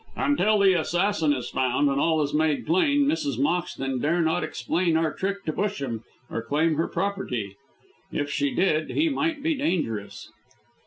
[0.15, 3.37] Until the assassin is found, and all is made plain, Mrs.
[3.37, 7.55] Moxton dare not explain our trick to Busham or claim her property.
[8.11, 10.31] If she did he might be dangerous."